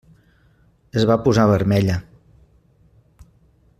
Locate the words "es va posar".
1.01-1.45